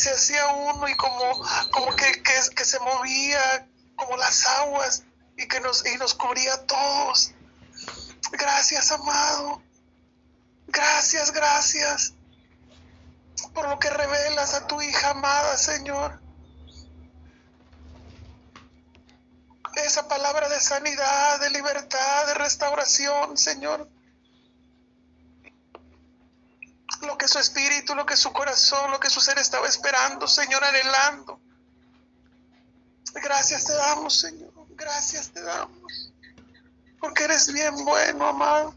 [0.00, 5.04] se hacía uno y como, como que, que, se movía como las aguas
[5.36, 7.32] y que nos, y nos cubría a todos.
[8.32, 9.62] Gracias, amado.
[10.68, 12.14] Gracias, gracias
[13.52, 16.18] por lo que revelas a tu hija amada, Señor.
[19.84, 23.88] Esa palabra de sanidad, de libertad, de restauración, Señor.
[27.02, 30.62] Lo que su espíritu, lo que su corazón, lo que su ser estaba esperando, Señor,
[30.62, 31.40] anhelando.
[33.14, 34.52] Gracias te damos, Señor.
[34.70, 36.12] Gracias te damos.
[37.00, 38.74] Porque eres bien bueno, amado.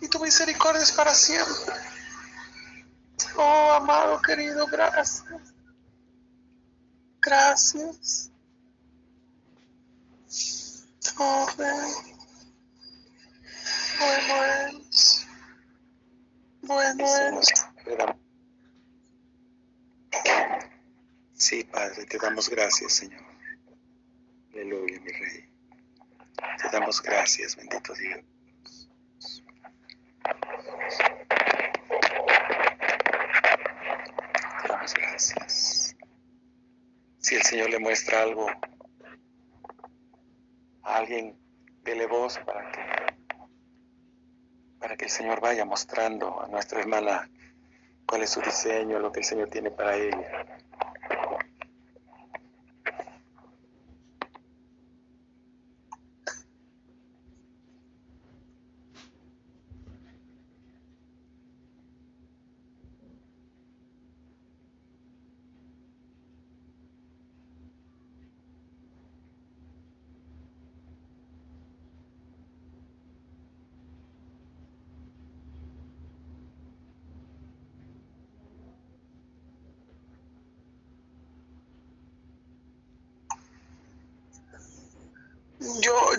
[0.00, 1.74] Y tu misericordia es para siempre.
[3.36, 5.24] Oh, amado querido, gracias.
[7.20, 8.30] Gracias.
[11.18, 11.46] Oh,
[13.98, 14.79] Bueno es.
[21.34, 23.24] Sí, Padre, te damos gracias, Señor.
[24.52, 25.48] Aleluya, mi Rey.
[26.62, 28.24] Te damos gracias, bendito Dios.
[34.94, 35.96] gracias.
[37.18, 38.48] Si el Señor le muestra algo
[40.82, 41.36] a alguien,
[41.82, 42.99] dele voz para que,
[44.80, 47.28] para que el Señor vaya mostrando a nuestra hermana
[48.06, 50.59] cuál es su diseño, lo que el Señor tiene para ella.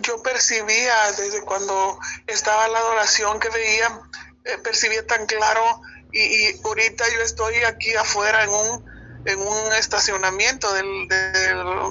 [0.01, 4.01] Yo, percibía desde cuando estaba la adoración que veía,
[4.45, 5.81] eh, percibía tan claro
[6.11, 8.85] y, ahorita yo estoy aquí afuera en un,
[9.25, 10.83] en un estacionamiento de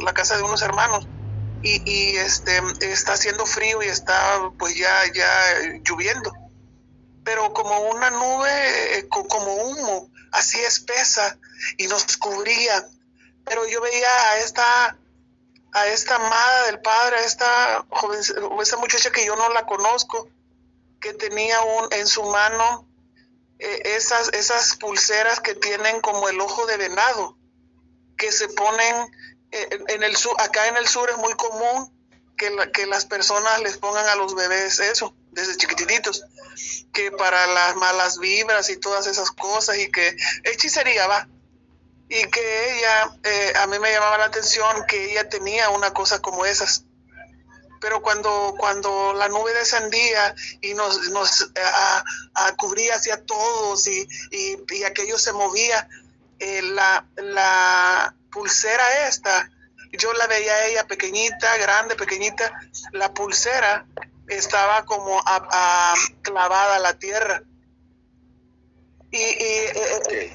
[0.02, 1.06] la casa de unos hermanos
[1.62, 5.28] y, y, este está haciendo frío y está pues ya, ya
[5.84, 6.32] lloviendo.
[7.24, 11.38] Pero como una nube, eh, como humo, así espesa
[11.76, 12.86] y nos cubría.
[13.44, 14.96] Pero yo veía a esta
[15.72, 18.20] a esta amada del padre, a esta joven,
[18.80, 20.28] muchacha que yo no la conozco,
[21.00, 22.86] que tenía un, en su mano
[23.58, 27.36] eh, esas, esas pulseras que tienen como el ojo de venado,
[28.16, 29.10] que se ponen
[29.52, 31.92] eh, en el sur, acá en el sur es muy común
[32.36, 36.24] que, que las personas les pongan a los bebés eso, desde chiquititos,
[36.92, 41.28] que para las malas vibras y todas esas cosas y que hechicería va
[42.10, 46.20] y que ella, eh, a mí me llamaba la atención que ella tenía una cosa
[46.20, 46.84] como esas.
[47.80, 51.52] Pero cuando, cuando la nube descendía y nos, nos
[52.34, 55.88] a, cubría hacia todos y, y, aquello se movía,
[56.40, 59.48] eh, la, la pulsera esta,
[59.92, 62.52] yo la veía a ella pequeñita, grande, pequeñita,
[62.90, 63.86] la pulsera
[64.26, 67.44] estaba como a, clavada a la tierra.
[69.12, 70.34] Y, y eh,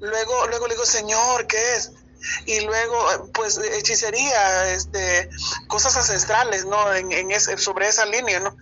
[0.00, 1.92] Luego, luego le digo, Señor, ¿qué es?
[2.46, 5.28] Y luego, pues, hechicería, este,
[5.68, 6.94] cosas ancestrales, ¿no?
[6.94, 8.56] En, en ese, sobre esa línea, ¿no?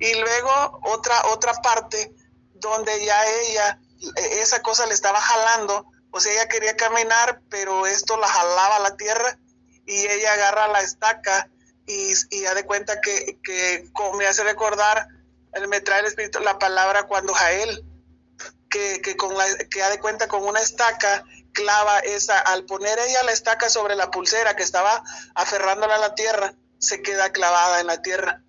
[0.00, 2.12] Y luego otra, otra parte
[2.54, 3.80] donde ya ella,
[4.16, 8.80] esa cosa le estaba jalando, o sea, ella quería caminar, pero esto la jalaba a
[8.80, 9.38] la tierra
[9.86, 11.48] y ella agarra la estaca
[11.86, 15.08] y, y da de cuenta que, que me hace recordar,
[15.68, 17.84] me trae el espíritu la palabra cuando Jael
[18.70, 22.98] que, que, con la, que ha de cuenta con una estaca clava esa, al poner
[22.98, 25.02] ella la estaca sobre la pulsera que estaba
[25.34, 28.42] aferrándola a la tierra, se queda clavada en la tierra.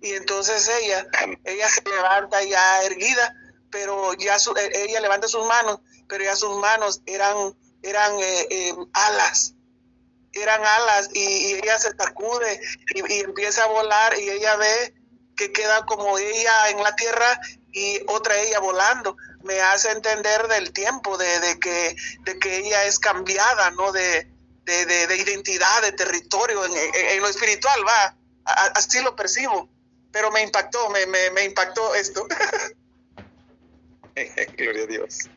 [0.00, 1.06] Y entonces ella,
[1.44, 3.34] ella se levanta ya erguida,
[3.70, 8.46] pero ya su, e, ella levanta sus manos, pero ya sus manos eran, eran eh,
[8.50, 9.54] eh, alas,
[10.32, 12.60] eran alas y, ella se sacude
[12.94, 14.94] y, y empieza a volar y ella ve
[15.36, 17.40] que queda como ella en la tierra
[17.76, 22.98] y otra ella volando me hace entender del tiempo, de, que, de que ella es
[22.98, 23.92] cambiada, ¿no?
[23.92, 24.26] De,
[24.64, 28.16] de, identidad, de territorio, en, lo espiritual, va,
[28.74, 29.68] así lo percibo,
[30.10, 32.26] pero me impactó, me, me, impactó esto.
[34.56, 35.28] gloria a Dios.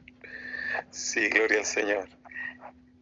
[0.92, 2.08] Sí, gloria al Señor.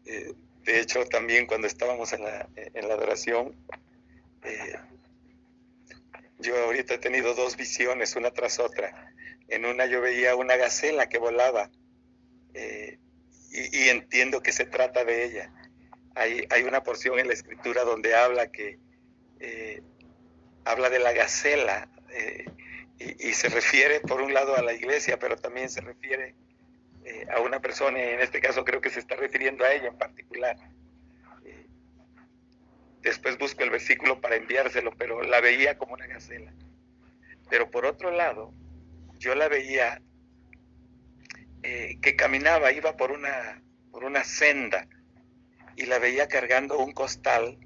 [0.05, 3.55] Eh, de hecho, también cuando estábamos en la, en la adoración,
[4.43, 4.79] eh,
[6.39, 9.13] yo ahorita he tenido dos visiones, una tras otra
[9.47, 11.69] en una yo veía una gacela que volaba
[12.53, 12.97] eh,
[13.51, 15.53] y, entiendo que se trata de ella.
[16.15, 18.77] Hay, hay, una porción en la escritura donde habla que
[19.39, 19.81] eh,
[20.65, 22.45] habla de la gacela eh,
[22.99, 26.35] y, se refiere por un lado a la iglesia, pero también se refiere
[27.33, 29.97] a una persona, y en este caso creo que se está refiriendo a ella en
[29.97, 30.57] particular.
[33.01, 36.51] después busco el versículo para enviárselo, pero la veía como una gacela.
[37.49, 38.53] Pero por otro lado,
[39.17, 40.01] yo la veía
[41.63, 43.61] eh, que caminaba, iba por una,
[43.91, 44.87] por una senda
[45.75, 47.57] y la veía cargando un costal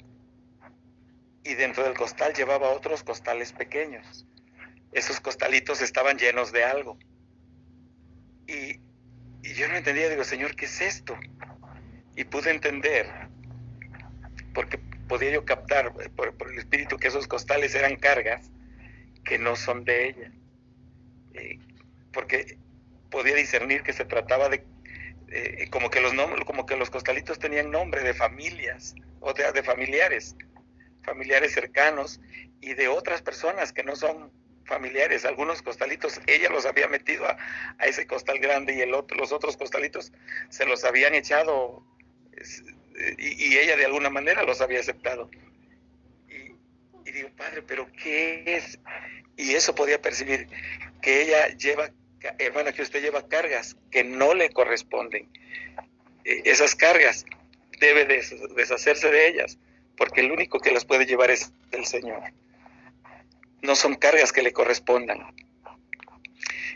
[1.43, 4.27] y dentro del costal llevaba otros costales pequeños.
[4.91, 6.97] Esos costalitos estaban llenos de algo.
[8.47, 8.79] Y,
[9.41, 11.17] yo no entendía, digo, Señor, ¿qué es esto?
[12.15, 13.07] Y pude entender,
[14.53, 14.77] porque
[15.07, 18.51] podía yo captar por, el Espíritu que esos costales eran cargas
[19.23, 20.31] que no son de ella.
[21.33, 21.59] Eh,
[22.13, 22.57] porque
[23.09, 24.63] podía discernir que se trataba de
[25.29, 26.13] eh, como que los
[26.45, 30.35] como que los costalitos tenían nombre de familias o de, de, familiares
[31.03, 32.19] familiares cercanos
[32.59, 34.31] y de otras personas que no son
[34.65, 35.25] familiares.
[35.25, 37.37] Algunos costalitos ella los había metido a,
[37.85, 40.11] ese costal grande y el otro los otros costalitos
[40.49, 41.85] se los habían echado
[43.17, 45.29] y, y, ella de alguna manera los había aceptado.
[46.27, 46.55] Y,
[47.09, 48.79] y digo padre pero qué es
[49.37, 50.47] y eso podía percibir
[51.01, 51.91] que ella lleva
[52.37, 55.29] hermana, que usted lleva cargas que no le corresponden.
[56.23, 57.25] Eh, esas cargas
[57.79, 58.05] debe
[58.55, 59.57] deshacerse de ellas,
[59.97, 62.21] porque el único que las puede llevar es el Señor.
[63.61, 65.33] No son cargas que le correspondan.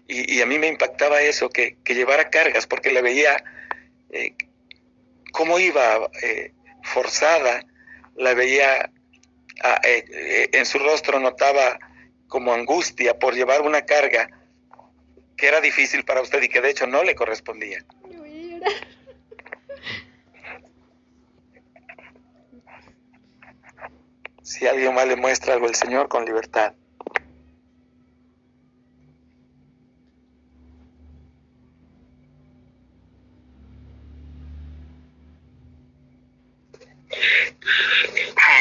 [0.08, 3.44] Y, a mí me impactaba eso, que, llevara cargas, porque le veía
[4.12, 4.36] eh,
[5.32, 7.66] cómo iba eh, forzada,
[8.16, 8.92] la veía
[9.64, 11.80] ah, en su rostro, notaba
[12.28, 14.30] como angustia por llevar una carga
[15.38, 17.84] que era difícil para usted y que de hecho no le correspondía.
[24.44, 26.74] Si alguien más le muestra algo al Señor con libertad.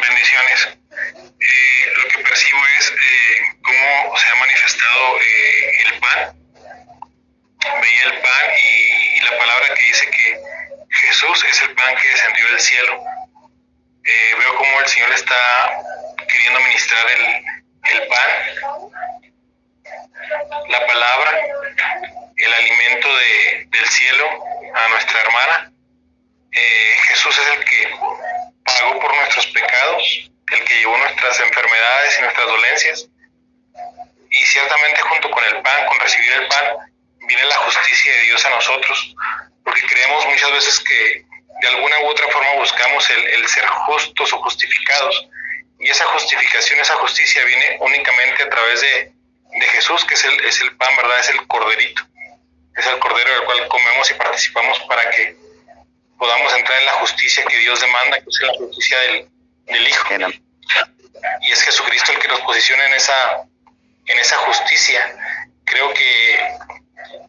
[0.09, 0.79] Bendiciones.
[0.91, 6.45] Eh, lo que percibo es eh, cómo se ha manifestado eh, el pan
[7.81, 10.39] veía el pan y, la palabra que dice que
[10.91, 13.03] Jesús es el pan que descendió del cielo.
[14.05, 15.71] Eh, veo cómo el Señor está
[16.29, 18.31] queriendo ministrar el, pan,
[20.69, 21.31] la palabra,
[22.37, 24.45] el alimento del cielo
[24.75, 25.73] a nuestra hermana.
[26.53, 27.91] Eh, Jesús es el que
[28.65, 33.09] pagó por nuestros pecados, el que llevó nuestras enfermedades y nuestras dolencias.
[34.31, 36.93] Y ciertamente junto con el pan, con recibir el pan,
[37.27, 39.15] viene la justicia de Dios a nosotros,
[39.65, 41.25] porque creemos muchas veces que
[41.61, 45.29] de alguna u otra forma buscamos el, ser justos o justificados.
[45.79, 49.13] Y esa justificación, esa justicia viene únicamente a través de,
[49.73, 51.19] Jesús, que es el, es el pan, ¿verdad?
[51.21, 52.03] Es el corderito.
[52.77, 55.37] Es el cordero del cual comemos y participamos para que
[56.19, 59.29] podamos entrar en la justicia que Dios demanda, que es la justicia del,
[59.67, 60.09] del Hijo.
[61.43, 63.47] Y es Jesucristo el que nos posiciona en esa,
[64.07, 65.01] en esa justicia.
[65.65, 66.39] Creo que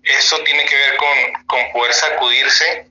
[0.03, 2.89] eso tiene que ver con, poder sacudirse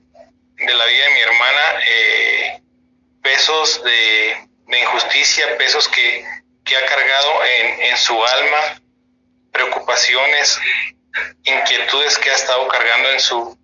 [0.57, 2.61] de la vida de mi hermana eh,
[3.21, 6.25] pesos de, injusticia, pesos que,
[6.75, 8.81] ha cargado en, su alma,
[9.51, 10.59] preocupaciones,
[11.43, 13.57] inquietudes que ha estado cargando en su,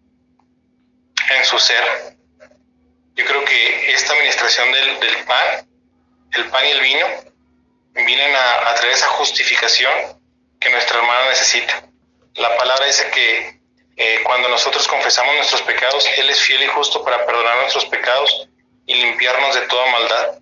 [1.35, 1.83] en su ser.
[3.15, 5.67] Yo creo que esta administración del, pan,
[6.31, 7.07] el pan y el vino,
[7.93, 9.91] vienen a, a traer esa justificación
[10.59, 11.90] que nuestra hermana necesita.
[12.35, 13.59] La palabra dice que
[13.97, 18.47] eh, cuando nosotros confesamos nuestros pecados, Él es fiel y justo para perdonar nuestros pecados
[18.85, 20.39] y limpiarnos de toda maldad.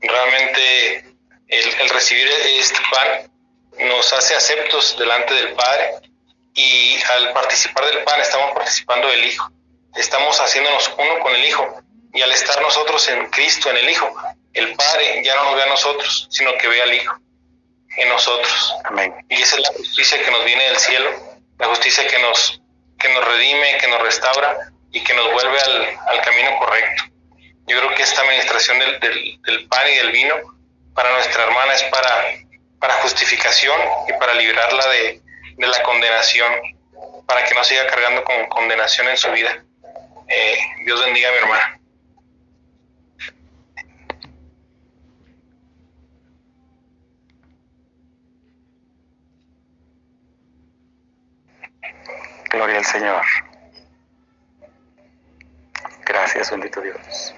[0.00, 1.04] Realmente
[1.48, 3.30] el, recibir este pan
[3.78, 6.00] nos hace aceptos delante del Padre
[6.54, 9.50] y al participar del pan estamos participando del Hijo.
[9.94, 11.82] Estamos haciéndonos uno con el Hijo
[12.14, 14.10] y al estar nosotros en Cristo, en el Hijo,
[14.54, 17.20] el Padre ya no nos ve a nosotros, sino que ve al Hijo
[17.96, 18.74] en nosotros.
[18.84, 19.14] Amén.
[19.28, 21.10] Y esa es la justicia que nos viene del cielo,
[21.58, 22.60] la justicia que nos,
[22.98, 24.56] que nos redime, que nos restaura
[24.92, 27.04] y que nos vuelve al, al camino correcto.
[27.66, 30.34] Yo creo que esta administración del, del, pan y del vino
[30.94, 32.34] para nuestra hermana es para,
[32.80, 35.20] para justificación y para liberarla de,
[35.56, 36.52] de la condenación,
[37.26, 39.62] para que no siga cargando con condenación en su vida.
[40.28, 41.79] Eh, Dios bendiga a mi hermana.
[52.60, 53.24] Gloria al Señor.
[56.04, 57.34] Gracias, bendito Dios.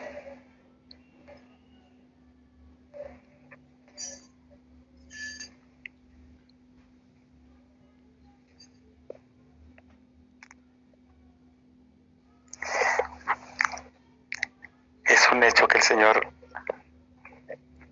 [15.04, 16.32] Es un hecho que el Señor,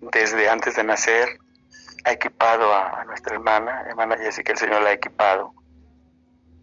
[0.01, 1.39] desde antes de nacer,
[2.03, 5.60] ha equipado a, nuestra hermana, hermana Jessica, el Señor la ha equipado.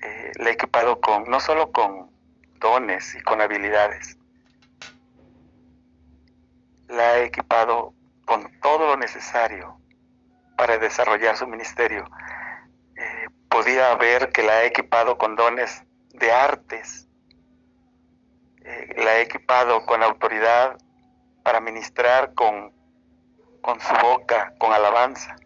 [0.02, 2.10] Eh, la ha equipado con, no solo con
[2.60, 4.16] dones y con habilidades,
[6.88, 9.80] la ha equipado con todo lo necesario
[10.56, 12.04] para desarrollar su ministerio.
[12.96, 15.82] Eh, podía ver que la ha equipado con dones
[16.14, 17.08] de artes,
[18.64, 20.78] eh, la ha equipado con autoridad
[21.42, 22.76] para ministrar con
[23.60, 25.36] con su boca, con alabanza.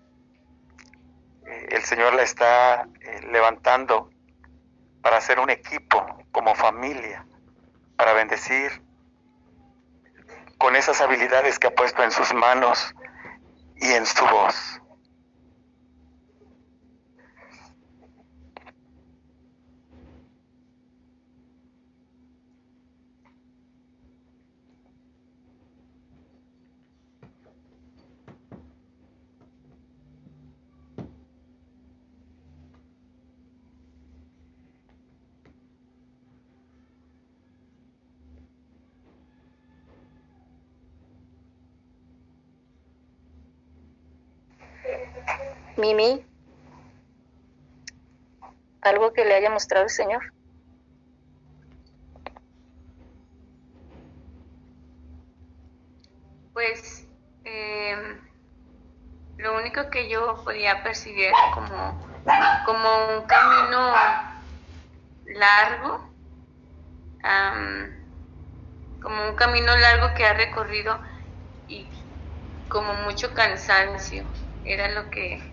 [1.44, 2.87] El Señor la está
[3.32, 4.12] levantando
[5.02, 7.26] para hacer un equipo como familia,
[7.97, 8.82] para bendecir
[10.59, 12.94] con esas habilidades que ha puesto en sus manos
[13.76, 14.82] y en su voz.
[45.83, 46.25] Mimi,
[48.83, 50.23] algo que le haya mostrado el Señor.
[56.53, 57.09] Pues
[57.43, 58.23] em,
[59.39, 62.01] lo único que yo podía percibir como,
[62.65, 63.93] como un camino
[65.25, 66.15] largo,
[69.01, 71.03] como un camino largo que ha recorrido
[71.67, 71.91] y
[72.69, 75.51] como mucho cansancio, era lo que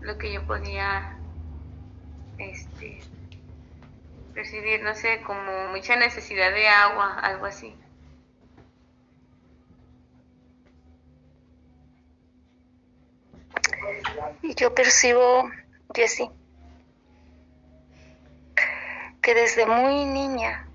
[0.00, 1.18] lo que yo podía
[2.38, 3.00] este,
[4.32, 7.74] percibir, no sé, como mucha necesidad de agua, algo así.
[14.42, 15.50] Y yo percibo,
[15.94, 16.30] Jessie,
[19.20, 20.68] que desde muy niña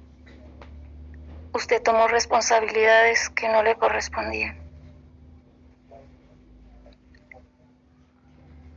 [1.54, 4.63] usted tomó responsabilidades que no le correspondían.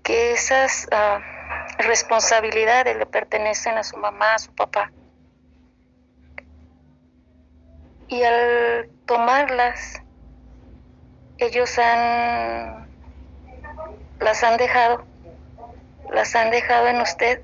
[0.07, 1.19] Que esas ah,
[1.79, 4.93] responsabilidades le pertenecen a su mamá, a su papá.
[8.07, 10.01] Y al tomarlas,
[11.39, 12.89] ellos han,
[14.21, 15.05] las han dejado,
[16.13, 17.43] las han dejado en usted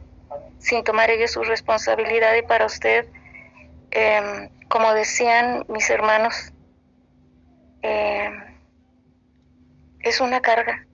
[0.61, 3.09] sin tomar ellos su responsabilidad y para usted,
[3.91, 6.53] em, como decían mis hermanos,
[7.83, 8.41] em,
[9.99, 10.87] es una carga,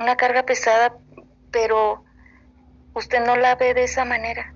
[0.00, 0.98] una carga pesada
[1.52, 2.02] pero
[2.94, 4.54] usted no la ve de esa manera.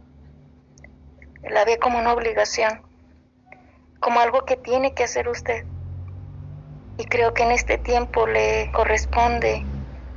[1.42, 2.82] La ve como una obligación,
[4.00, 5.64] como algo que tiene que hacer usted.
[6.98, 9.64] Y creo que en este tiempo le corresponde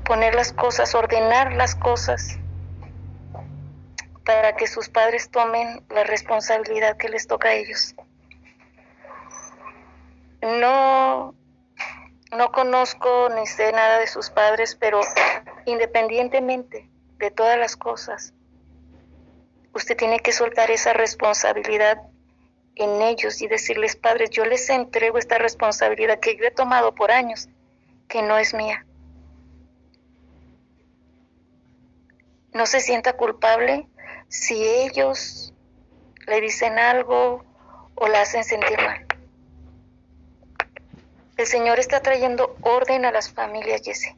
[0.05, 2.39] poner las cosas, ordenar las cosas
[4.25, 7.95] para que sus padres tomen la responsabilidad que les toca a ellos.
[10.41, 11.35] No
[12.31, 15.01] no conozco ni sé nada de sus padres, pero
[15.69, 18.33] independientemente de todas las cosas,
[19.73, 22.01] usted tiene que soltar esa responsabilidad
[22.75, 27.11] en ellos y decirles, padres, yo les entrego esta responsabilidad que yo he tomado por
[27.11, 27.49] años,
[28.07, 28.85] que no es mía.
[32.53, 33.87] No se sienta culpable
[34.27, 35.53] si ellos
[36.25, 37.43] le dicen algo
[37.95, 39.05] o la hacen sentir mal.
[41.37, 44.15] El Señor está trayendo orden a las familias, Jesse.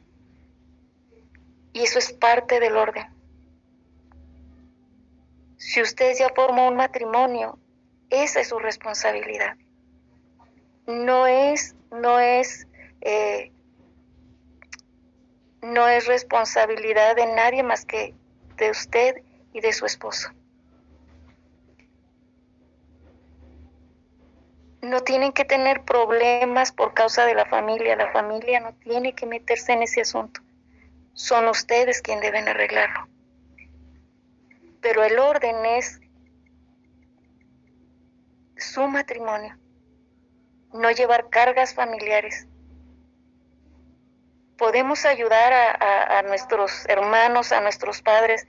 [1.72, 3.06] Y eso es parte del orden.
[5.56, 7.58] Si usted ya formó un matrimonio,
[8.10, 9.56] esa es su responsabilidad.
[10.86, 12.66] No es, no es,
[13.00, 13.52] eh,
[15.62, 18.14] no es responsabilidad de nadie más que
[18.56, 20.30] de usted y de su esposo.
[24.82, 27.96] no tienen que tener problemas por causa de la familia.
[27.96, 30.40] La familia no tiene que meterse en ese asunto.
[31.14, 33.08] Son ustedes quienes deben arreglarlo.
[34.80, 36.00] Pero el orden es
[38.56, 39.56] su matrimonio,
[40.72, 42.46] no llevar cargas familiares.
[44.56, 48.46] Podemos ayudar a, a nuestros hermanos, a nuestros padres,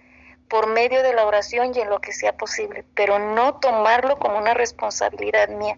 [0.47, 4.37] por medio de la oración y en lo que sea posible, pero no tomarlo como
[4.37, 5.77] una responsabilidad mía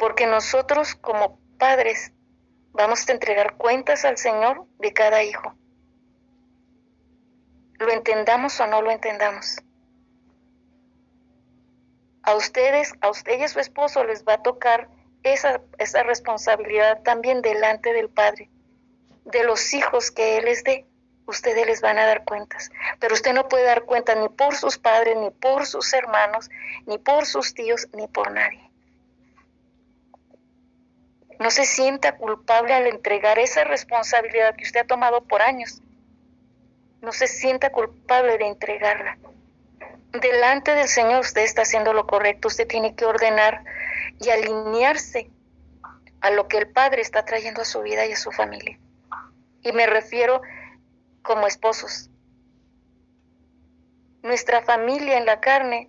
[0.00, 2.14] porque nosotros como padres
[2.72, 5.54] vamos a entregar cuentas al Señor de cada hijo.
[7.78, 9.56] Lo entendamos o no lo entendamos.
[12.22, 14.88] A ustedes, a usted y a su esposo les va a tocar
[15.22, 18.50] esa, esa responsabilidad también delante del Padre,
[19.24, 20.86] de los hijos que Él les dé
[21.30, 22.70] ustedes les van a dar cuentas.
[22.98, 26.50] Pero usted no puede dar cuenta ni por sus padres, ni por sus hermanos,
[26.86, 28.69] ni por sus tíos, ni por nadie.
[31.40, 35.80] No se sienta culpable al entregar esa responsabilidad que usted ha tomado por años.
[37.00, 39.16] No se sienta culpable de entregarla.
[40.12, 42.48] Delante del Señor usted está haciendo lo correcto.
[42.48, 43.64] Usted tiene que ordenar
[44.20, 45.30] y alinearse
[46.20, 48.78] a lo que el Padre está trayendo a su vida y a su familia.
[49.62, 50.42] Y me refiero
[51.22, 52.10] como esposos.
[54.22, 55.88] Nuestra familia en la carne,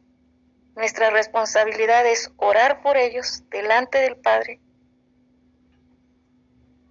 [0.77, 4.61] nuestra responsabilidad es orar por ellos delante del Padre,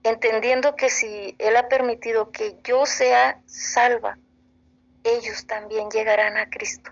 [0.02, 4.18] entendiendo que si Él ha permitido que yo sea salva,
[5.04, 6.90] ellos también llegarán a Cristo,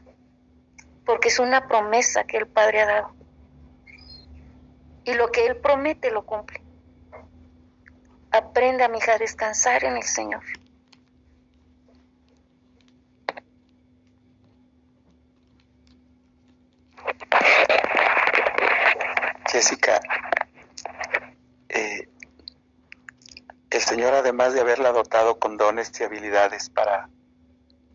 [1.04, 3.14] porque es una promesa que el Padre ha dado.
[5.04, 6.62] Y lo que Él promete lo cumple.
[8.30, 10.42] Aprenda, mi hija, a descansar en el Señor.
[19.50, 19.98] Jessica,
[21.70, 22.06] eh,
[23.70, 27.08] el Señor además de haberla dotado con dones y habilidades para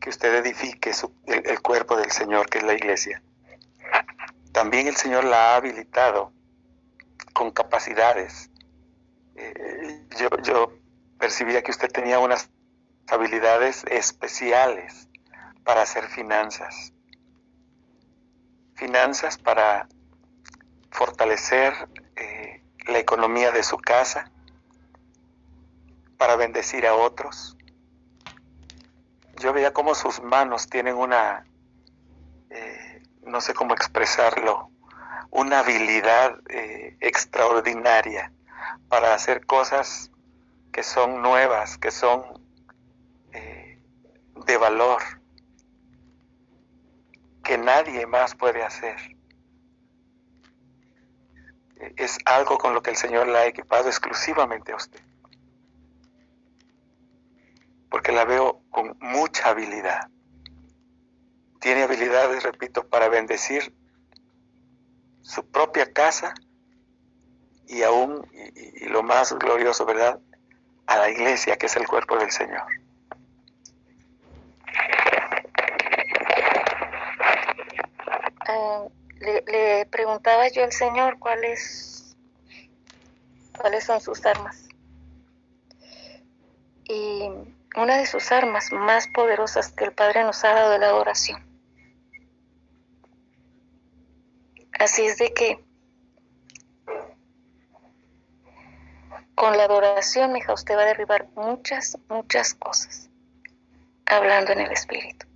[0.01, 0.91] que usted edifique
[1.27, 3.21] el, cuerpo del Señor, que es la iglesia,
[4.51, 6.33] también el Señor la ha habilitado
[7.33, 8.49] con capacidades.
[9.35, 10.07] Eh,
[10.43, 10.73] yo,
[11.19, 12.49] percibía que usted tenía unas
[13.07, 15.07] habilidades especiales
[15.63, 16.91] para hacer finanzas.
[18.73, 19.87] Finanzas para
[20.89, 24.32] fortalecer eh, la economía de su casa,
[26.23, 27.57] para bendecir a otros.
[29.41, 31.43] Yo veía cómo sus manos tienen una,
[32.49, 34.71] eh, no sé cómo expresarlo,
[35.31, 38.31] una habilidad eh, extraordinaria
[38.87, 40.11] para hacer cosas
[40.71, 42.23] que son nuevas, que son
[44.45, 45.01] de valor,
[47.43, 48.95] que nadie más puede hacer
[51.97, 55.01] es algo con lo que el Señor la ha equipado exclusivamente a usted.
[57.93, 60.09] Porque la veo con mucha habilidad.
[61.59, 63.71] Tiene habilidades, repito, para bendecir
[65.21, 66.33] su propia casa
[67.67, 70.19] y aún, y, lo más glorioso, ¿verdad?
[70.87, 72.63] A la iglesia que es el cuerpo del Señor.
[78.47, 78.85] Ah,
[79.19, 82.17] le, preguntaba yo al Señor cuáles,
[83.55, 84.67] cuáles son sus armas.
[86.85, 87.29] Y
[87.75, 91.43] una de sus armas más poderosas que el Padre nos ha dado la adoración.
[94.79, 95.63] Así es de que
[99.35, 103.09] con la adoración, hija, usted va a derribar muchas, muchas cosas,
[104.05, 105.32] hablando en el Espíritu.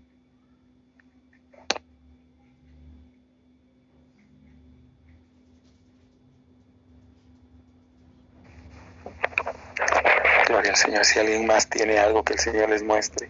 [10.65, 11.06] Al Señor.
[11.06, 13.30] Si alguien más tiene algo que el Señor les muestre.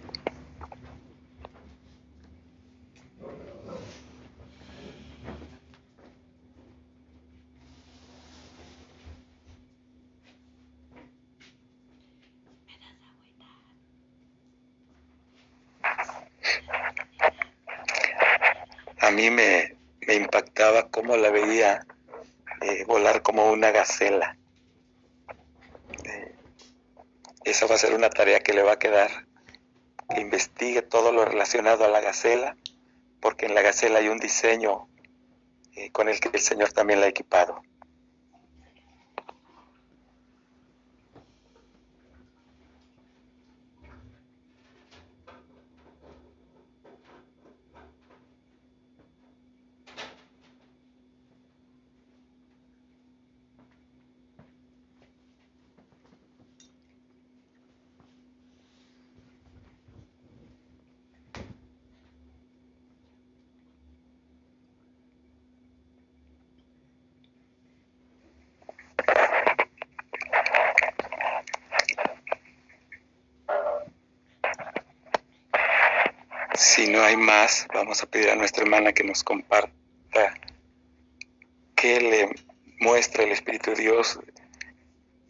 [19.00, 19.76] A mí me,
[20.08, 21.86] impactaba cómo la veía
[22.62, 24.38] eh, volar como una gacela
[27.50, 29.28] esa va a ser una tarea que le va a quedar,
[30.10, 32.58] que investigue todo lo relacionado a la gacela,
[33.20, 34.88] porque en la gacela hay un diseño
[35.76, 37.62] eh, con el que el Señor también la ha equipado.
[76.78, 79.72] Si no hay más, vamos a pedir a nuestra hermana que nos comparta
[81.76, 82.30] qué le
[82.80, 84.20] muestra el Espíritu de Dios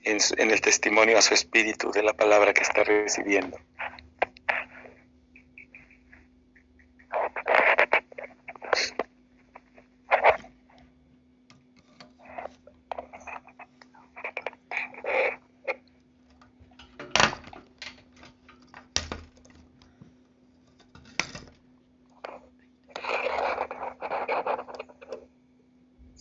[0.04, 3.58] en, en el testimonio a su espíritu de la palabra que está recibiendo.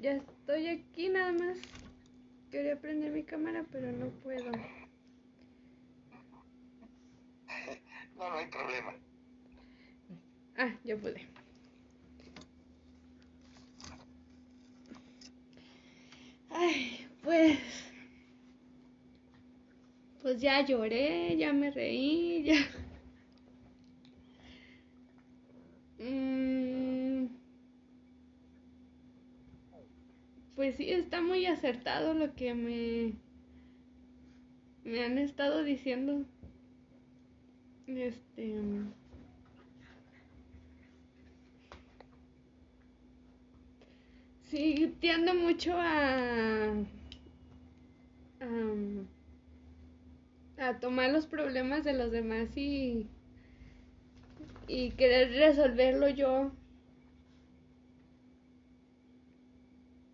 [0.00, 1.58] Ya estoy aquí nada más.
[2.52, 4.50] Quería prender mi cámara, pero no puedo.
[8.16, 8.94] No, no hay problema.
[10.56, 11.28] Ah, ya pude.
[16.50, 17.58] Ay, pues.
[20.20, 22.56] Pues ya lloré, ya me reí, ya.
[30.58, 33.12] Pues sí, está muy acertado lo que me.
[34.82, 36.24] Me han estado diciendo.
[37.86, 38.56] Este.
[44.50, 46.72] Sí, tiendo mucho a,
[48.40, 48.44] a,
[50.58, 53.06] a tomar los problemas de los demás y,
[54.66, 56.50] y querer resolverlo yo.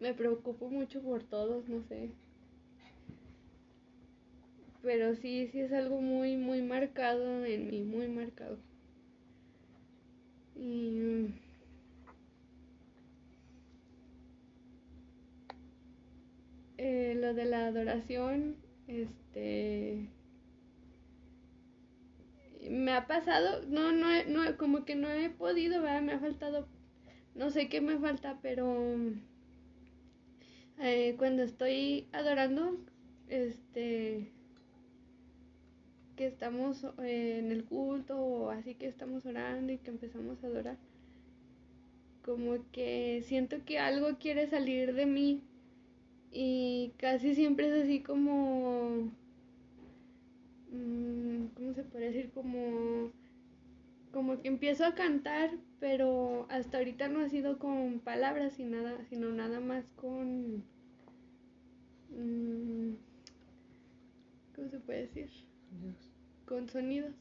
[0.04, 2.10] Me preocupo mucho por todos, no sé.
[4.82, 8.58] Pero sí, sí es algo muy, muy marcado en mí, muy marcado.
[10.54, 11.30] Y
[16.76, 20.10] eh, lo de la adoración, este
[22.68, 25.80] me ha pasado, no, no, no, como que no he podido.
[25.80, 26.68] Me ha faltado,
[27.34, 28.94] no sé qué me falta, pero
[30.80, 32.76] eh, cuando estoy adorando,
[33.28, 34.30] este,
[36.16, 40.46] que estamos eh, en el culto o así que estamos orando y que empezamos a
[40.46, 40.76] adorar,
[42.24, 45.42] como que siento que algo quiere salir de mí
[46.32, 49.10] y casi siempre es así como
[50.72, 52.30] mm, ¿cómo se puede decir?
[52.32, 53.12] Como
[54.14, 55.50] como que empiezo a cantar,
[55.80, 60.62] pero hasta ahorita no ha sido con palabras y nada, sino nada más con
[62.10, 62.94] mm,
[64.54, 65.30] ¿cómo se puede decir?
[66.46, 67.12] Con sonidos.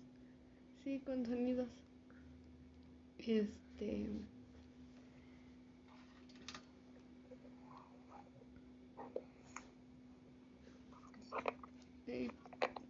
[0.83, 1.69] Sí, con sonidos.
[3.17, 4.07] Este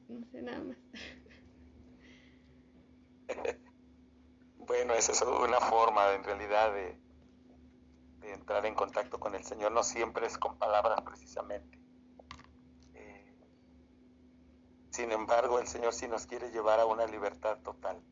[0.09, 0.77] no sé nada más.
[4.83, 6.99] Bueno, esa es una forma en realidad de,
[8.33, 9.71] entrar en contacto con el Señor.
[9.71, 11.79] No siempre es con palabras precisamente.
[12.93, 13.33] Eh,
[14.89, 18.03] sin embargo, el Señor sí nos quiere llevar a una libertad total.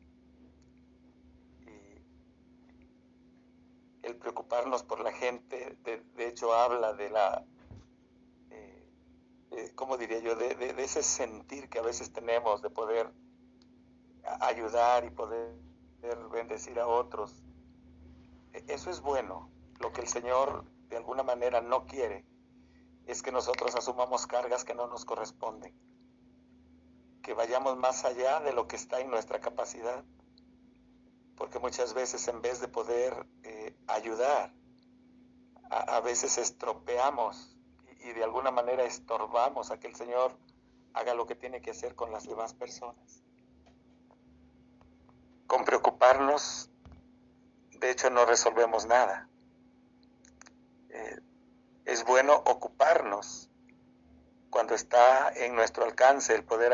[1.60, 2.00] Y
[4.06, 7.44] el preocuparnos por la gente, de, de hecho, habla de la
[8.48, 13.12] eh, ¿cómo diría yo?, de, de, ese sentir que a veces tenemos de poder
[14.40, 15.71] ayudar y poder
[16.30, 17.42] bendecir a otros.
[18.52, 19.50] E, eso es bueno.
[19.80, 22.24] Lo que el Señor de alguna manera no quiere
[23.06, 25.74] es que nosotros asumamos cargas que no nos corresponden,
[27.22, 30.04] que vayamos más allá de lo que está en nuestra capacidad,
[31.36, 34.52] porque muchas veces en vez de poder eh, ayudar,
[35.70, 37.56] a, a veces estropeamos
[38.04, 40.36] y de alguna manera estorbamos a que el Señor
[40.92, 43.21] haga lo que tiene que hacer con las demás personas.
[45.46, 46.70] Con preocuparnos,
[47.78, 49.28] de hecho, no resolvemos nada.
[50.90, 51.20] Eh,
[51.84, 53.50] es bueno ocuparnos
[54.50, 56.72] cuando está en nuestro alcance el poder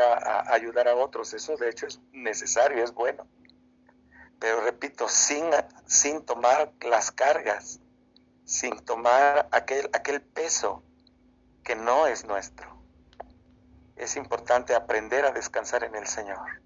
[0.51, 1.33] ayudar a otros.
[1.33, 3.25] Eso, de hecho, es necesario, es bueno.
[4.39, 5.49] Pero repito, sin,
[6.25, 7.79] tomar las cargas,
[8.45, 10.83] sin tomar aquel, aquel peso
[11.63, 12.81] que no es nuestro.
[13.95, 16.61] Es importante aprender a descansar en el Señor.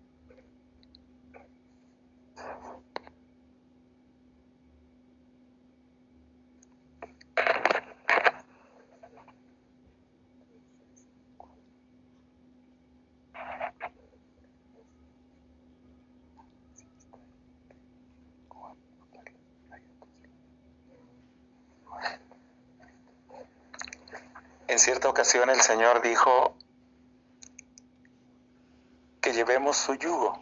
[25.41, 26.55] El Señor dijo
[29.19, 30.39] que llevemos su yugo,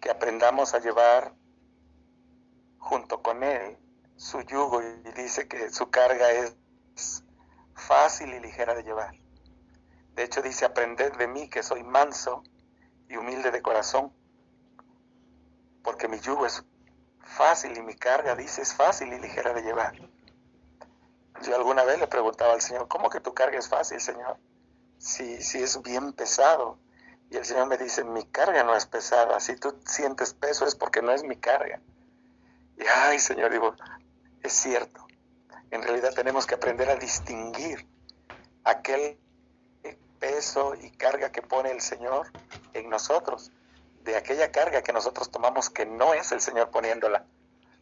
[0.00, 1.34] que aprendamos a llevar
[2.78, 3.78] junto con Él
[4.16, 6.56] su yugo y dice que su carga es
[7.74, 9.14] fácil y ligera de llevar.
[10.14, 12.42] De hecho dice, aprended de mí que soy manso
[13.08, 14.12] y humilde de corazón,
[15.84, 16.64] porque mi yugo es
[17.20, 19.94] fácil y mi carga, dice, es fácil y ligera de llevar.
[21.42, 24.36] Yo alguna vez le preguntaba al Señor, ¿cómo que tu carga es fácil, Señor?
[24.98, 26.78] Si, si es bien pesado.
[27.30, 29.40] Y el Señor me dice, mi carga no es pesada.
[29.40, 31.80] Si tú sientes peso es porque no es mi carga.
[32.76, 33.74] Y ay, Señor, digo,
[34.42, 35.06] es cierto.
[35.70, 37.88] En realidad tenemos que aprender a distinguir
[38.64, 39.18] aquel
[40.22, 42.30] peso y carga que pone el Señor
[42.74, 43.50] en nosotros,
[44.04, 47.26] de aquella carga que nosotros tomamos que no es el Señor poniéndola.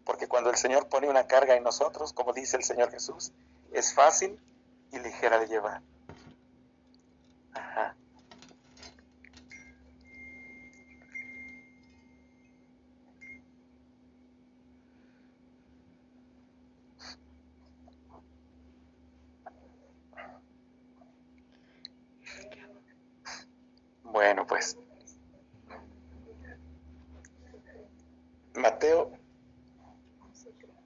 [0.06, 3.32] Porque cuando el Señor pone una carga en nosotros, como dice el Señor Jesús,
[3.72, 4.38] es fácil
[4.92, 5.82] y ligera de llevar.
[7.52, 7.96] Ajá.
[24.02, 24.76] Bueno, pues
[28.54, 29.12] Mateo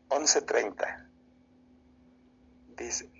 [0.09, 1.09] 11:30
[2.77, 3.11] dice,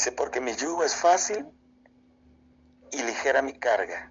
[0.00, 1.46] dice, porque mi yugo es fácil
[2.90, 4.10] y ligera mi carga.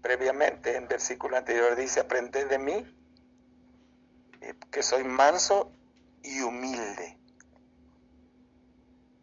[0.00, 2.96] Previamente, en versículo anterior dice, aprended de mí,
[4.40, 5.72] eh, que soy manso
[6.22, 7.16] y humilde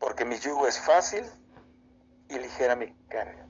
[0.04, 1.24] porque mi yugo es fácil
[2.28, 3.43] y ligera mi carga.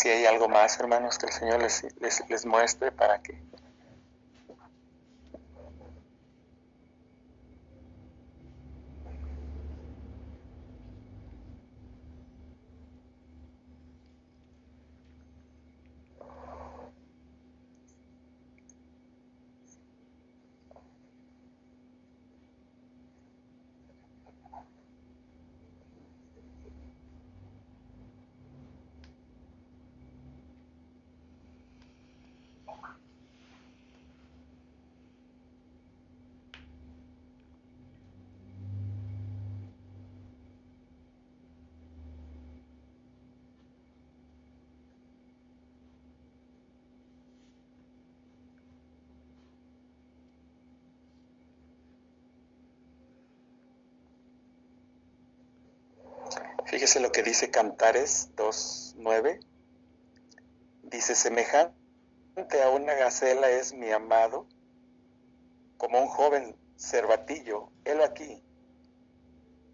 [0.00, 3.38] Si hay algo más, hermanos, que el Señor les, les, les muestre para que
[56.90, 59.38] Fíjese lo que dice Cantares 2.9.
[60.82, 64.48] Dice, semejante a una gacela es mi amado,
[65.76, 67.70] como un joven cervatillo.
[67.84, 68.42] Él aquí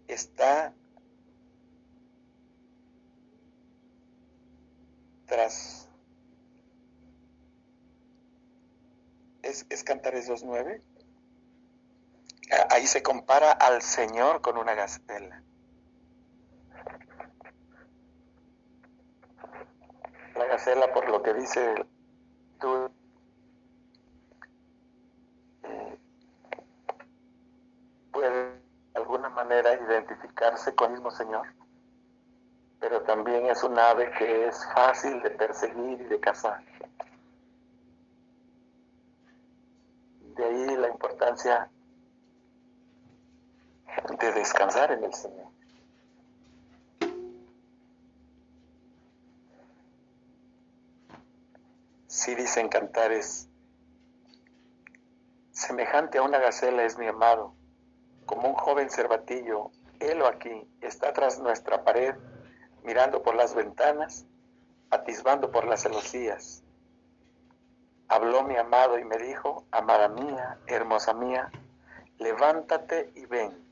[0.07, 0.75] está
[5.25, 5.89] tras...
[9.41, 10.83] ¿Es, es Cantares 2.9?
[12.69, 15.46] Ahí se compara al Señor con una gacela.
[20.67, 21.85] La gacela por lo que dice
[22.59, 22.89] tú
[25.63, 25.97] eh,
[28.11, 28.59] puede de
[28.95, 31.47] alguna manera identificarse con el mismo Señor,
[32.79, 36.63] pero también es un ave que es fácil de perseguir y de cazar.
[40.35, 41.69] De ahí la importancia
[44.19, 45.56] de descansar en el Señor.
[52.17, 53.47] Sí dicen cantares,
[55.51, 57.53] semejante a una gacela es mi amado,
[58.25, 62.15] como un joven cervatillo, helo aquí, está tras nuestra pared,
[62.81, 64.25] mirando por las ventanas,
[64.89, 66.63] atisbando por las celosías.
[68.07, 71.51] Habló mi amado y me dijo, amada mía, hermosa mía,
[72.17, 73.63] levántate y ven.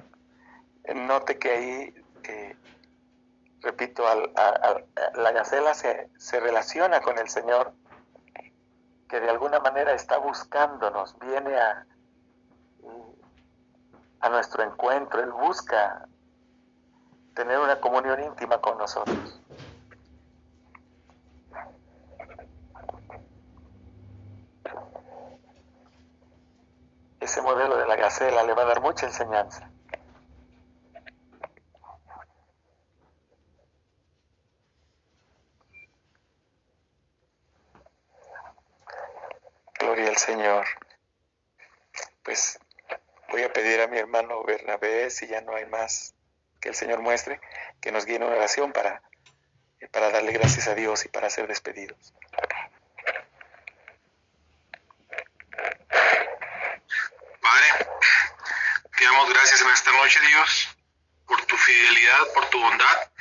[0.94, 2.56] Note que ahí eh,
[3.62, 4.04] repito,
[5.16, 7.74] la gacela se, se relaciona con el Señor,
[9.08, 11.86] que de alguna manera está buscándonos, viene a,
[14.22, 16.08] a nuestro encuentro, Él busca
[17.36, 19.42] tener una comunión íntima con nosotros.
[27.20, 29.70] Ese modelo de la gacela le va a dar mucha enseñanza.
[39.96, 40.68] Gloria al Señor.
[42.22, 42.60] Pues
[43.30, 46.14] voy a pedir a mi hermano Bernabé, si ya no hay más
[46.60, 47.40] que el Señor muestre,
[47.80, 49.02] que nos guíe una oración para,
[49.94, 52.14] para darle gracias a Dios y para ser despedidos.
[57.42, 57.88] Padre,
[58.98, 60.78] te damos gracias en esta noche, Dios,
[61.26, 63.12] por tu fidelidad, por tu bondad